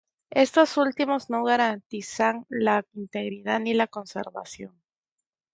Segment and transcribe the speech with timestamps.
[0.33, 4.73] Estos últimos no garantizan la integridad ni la conservación.